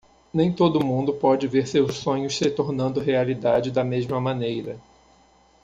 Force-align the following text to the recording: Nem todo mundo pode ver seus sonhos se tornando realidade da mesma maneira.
Nem 0.33 0.51
todo 0.51 0.83
mundo 0.83 1.13
pode 1.13 1.47
ver 1.47 1.67
seus 1.67 1.97
sonhos 1.97 2.35
se 2.35 2.49
tornando 2.49 2.99
realidade 2.99 3.69
da 3.69 3.83
mesma 3.83 4.19
maneira. 4.19 4.79